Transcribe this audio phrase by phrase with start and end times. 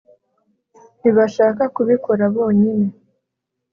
[0.99, 2.89] ntibashaka kubikora bonyine